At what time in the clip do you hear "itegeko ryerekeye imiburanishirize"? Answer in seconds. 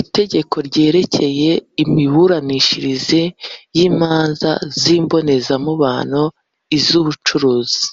0.00-3.20